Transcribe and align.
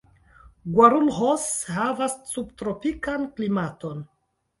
Guarulhos 0.77 1.43
havas 1.73 2.15
subtropikan 2.31 3.27
klimaton. 3.37 4.01